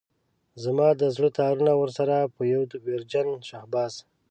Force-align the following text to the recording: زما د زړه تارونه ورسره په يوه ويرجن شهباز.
زما 0.63 0.89
د 1.01 1.03
زړه 1.15 1.29
تارونه 1.39 1.71
ورسره 1.81 2.15
په 2.35 2.41
يوه 2.53 2.65
ويرجن 2.85 3.27
شهباز. 3.49 3.93